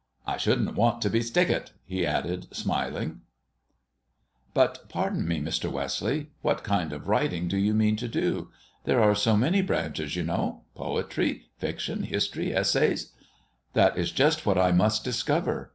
I 0.25 0.37
shouldn't 0.37 0.73
want 0.75 1.03
to 1.03 1.11
be 1.11 1.19
'stickit,'" 1.19 1.73
he 1.85 2.07
added, 2.07 2.47
smiling. 2.51 3.21
"But 4.55 4.89
pardon 4.89 5.27
me, 5.27 5.39
Mr. 5.39 5.71
Wesley 5.71 6.31
what 6.41 6.63
kind 6.63 6.91
of 6.91 7.07
writing 7.07 7.47
do 7.47 7.55
you 7.55 7.75
mean 7.75 7.97
to 7.97 8.07
do? 8.07 8.49
There 8.85 8.99
are 9.03 9.13
so 9.13 9.37
many 9.37 9.61
branches, 9.61 10.15
you 10.15 10.23
know: 10.23 10.63
poetry, 10.73 11.43
fiction, 11.59 12.01
history, 12.01 12.51
essays" 12.51 13.11
"That 13.73 13.95
is 13.95 14.11
just 14.11 14.43
what 14.43 14.57
I 14.57 14.71
must 14.71 15.03
discover. 15.03 15.69